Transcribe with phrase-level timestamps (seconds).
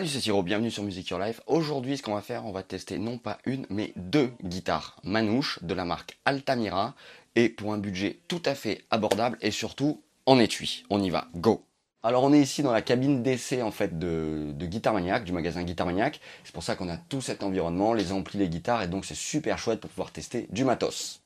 [0.00, 1.42] Salut c'est Siro, bienvenue sur Music Your Life.
[1.46, 5.58] Aujourd'hui ce qu'on va faire, on va tester non pas une mais deux guitares manouches
[5.60, 6.94] de la marque Altamira
[7.36, 10.84] et pour un budget tout à fait abordable et surtout en étui.
[10.88, 11.66] On y va, go
[12.02, 15.32] alors on est ici dans la cabine d'essai en fait de, de Guitar Maniac, du
[15.32, 16.18] magasin Guitar Maniac.
[16.44, 19.14] C'est pour ça qu'on a tout cet environnement, les amplis, les guitares, et donc c'est
[19.14, 21.20] super chouette pour pouvoir tester du matos.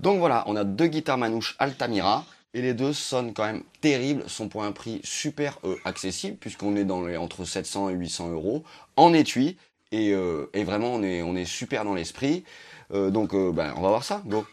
[0.00, 2.24] Donc voilà, on a deux guitares manouches Altamira.
[2.54, 6.76] Et les deux sonnent quand même terribles, sont pour un prix super euh, accessible, puisqu'on
[6.76, 8.62] est dans les, entre 700 et 800 euros,
[8.96, 9.56] en étui,
[9.90, 12.44] et, euh, et vraiment on est, on est super dans l'esprit.
[12.92, 14.44] Euh, donc ben, on va voir ça, go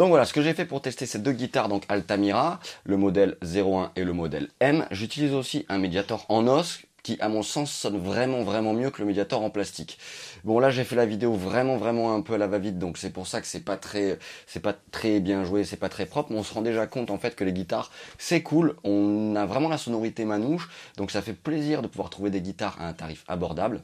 [0.00, 3.36] Donc voilà, ce que j'ai fait pour tester ces deux guitares, donc Altamira, le modèle
[3.42, 7.70] 01 et le modèle M, j'utilise aussi un médiator en os qui à mon sens
[7.70, 9.98] sonne vraiment vraiment mieux que le médiator en plastique.
[10.42, 13.10] Bon là j'ai fait la vidéo vraiment vraiment un peu à la va-vite donc c'est
[13.10, 16.32] pour ça que c'est pas très c'est pas très bien joué, c'est pas très propre,
[16.32, 19.44] mais on se rend déjà compte en fait que les guitares c'est cool, on a
[19.44, 22.94] vraiment la sonorité manouche, donc ça fait plaisir de pouvoir trouver des guitares à un
[22.94, 23.82] tarif abordable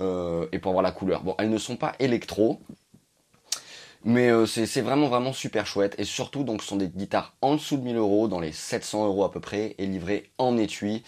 [0.00, 1.22] euh, et pour avoir la couleur.
[1.22, 2.60] Bon elles ne sont pas électro,
[4.04, 7.54] mais euh, c'est vraiment vraiment super chouette et surtout donc ce sont des guitares en
[7.54, 11.02] dessous de 1000 euros, dans les 700 euros à peu près et livrées en étui.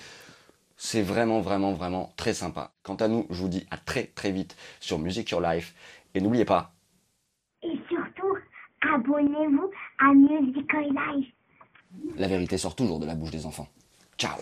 [0.76, 2.72] C'est vraiment vraiment vraiment très sympa.
[2.82, 5.74] Quant à nous, je vous dis à très très vite sur Music Your Life
[6.14, 6.72] et n'oubliez pas.
[7.62, 8.36] Et surtout,
[8.82, 11.28] abonnez-vous à Music Your Life.
[12.16, 13.68] La vérité sort toujours de la bouche des enfants.
[14.18, 14.36] Ciao